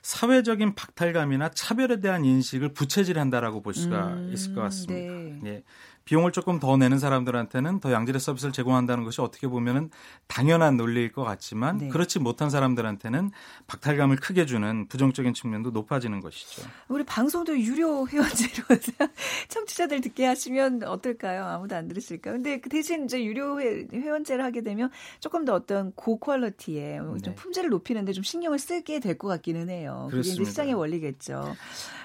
[0.01, 5.13] 사회적인 박탈감이나 차별에 대한 인식을 부채질한다라고 볼 수가 음, 있을 것 같습니다.
[5.13, 5.39] 네.
[5.45, 5.63] 예.
[6.05, 9.89] 비용을 조금 더 내는 사람들한테는 더 양질의 서비스를 제공한다는 것이 어떻게 보면은
[10.27, 11.87] 당연한 논리일 것 같지만 네.
[11.89, 13.31] 그렇지 못한 사람들한테는
[13.67, 16.63] 박탈감을 크게 주는 부정적인 측면도 높아지는 것이죠.
[16.89, 18.63] 우리 방송도 유료 회원제로
[19.47, 21.45] 청취자들 듣게 하시면 어떨까요?
[21.45, 22.33] 아무도 안 들으실까요?
[22.35, 24.89] 근데 그 대신 이제 유료 회, 회원제를 하게 되면
[25.21, 27.35] 조금 더 어떤 고퀄리티의 좀 네.
[27.35, 30.07] 품질을 높이는데 좀 신경을 쓰게 될 것 같기는 해요.
[30.09, 30.49] 그게 그렇습니다.
[30.49, 31.55] 시장의 원리겠죠.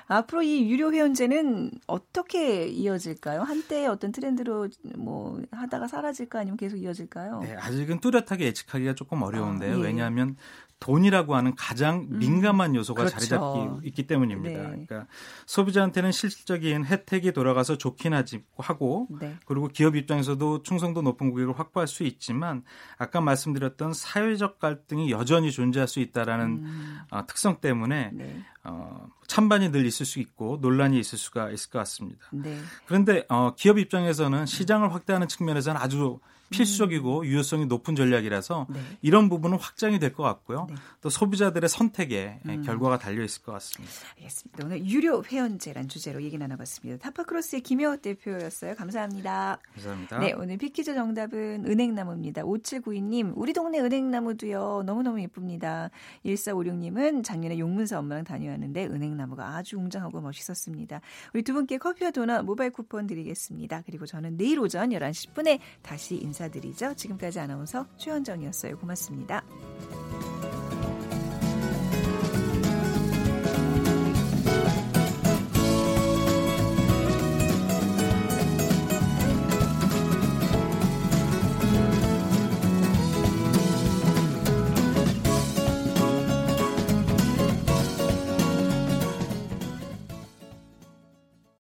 [0.08, 3.42] 앞으로 이 유료 회원제는 어떻게 이어질까요?
[3.42, 7.40] 한때 어떤 트렌드로 뭐 하다가 사라질까 아니면 계속 이어질까요?
[7.40, 9.76] 네, 아직은 뚜렷하게 예측하기가 조금 어려운데요.
[9.76, 9.82] 아, 예.
[9.82, 10.36] 왜냐하면
[10.80, 13.16] 돈이라고 하는 가장 민감한 요소가 그렇죠.
[13.16, 14.58] 자리 잡기 있기 때문입니다.
[14.62, 14.68] 네.
[14.68, 15.06] 그러니까
[15.46, 19.36] 소비자한테는 실질적인 혜택이 돌아가서 좋긴 하지 하고 네.
[19.44, 22.62] 그리고 기업 입장에서도 충성도 높은 고객을 확보할 수 있지만
[22.96, 28.44] 아까 말씀드렸던 사회적 갈등이 여전히 존재할 수 있다라는 음, 어, 특성 때문에 네.
[28.68, 32.26] 어, 찬반이 늘 있을 수 있고 논란이 있을 수가 있을 것 같습니다.
[32.32, 32.58] 네.
[32.86, 36.18] 그런데 어, 기업 입장에서는 시장을 확대하는 측면에서는 아주
[36.50, 38.80] 필수적이고 유효성이 높은 전략이라서 네.
[39.02, 40.66] 이런 부분은 확장이 될 것 같고요.
[40.70, 40.74] 네.
[41.02, 42.62] 또 소비자들의 선택에 음.
[42.62, 43.92] 결과가 달려 있을 것 같습니다.
[44.16, 44.64] 알겠습니다.
[44.64, 47.02] 오늘 유료 회원제란 주제로 얘기 나눠봤습니다.
[47.02, 48.74] 타파크로스의 김효 대표였어요.
[48.74, 49.58] 감사합니다.
[49.74, 50.18] 감사합니다.
[50.20, 52.42] 네, 오늘 비키즈 정답은 은행나무입니다.
[52.44, 55.90] 5792님, 우리 동네 은행나무도요, 너무너무 예쁩니다.
[56.24, 61.00] 1456님은 작년에 용문사 엄마랑 다녀왔 는데 은행나무가 아주 웅장하고 멋있었습니다.
[61.34, 63.82] 우리 두 분께 커피와 도넛 모바일 쿠폰 드리겠습니다.
[63.86, 66.94] 그리고 저는 내일 오전 11시 10분에 다시 인사드리죠.
[66.94, 68.78] 지금까지 아나운서 최현정이었어요.
[68.78, 69.42] 고맙습니다.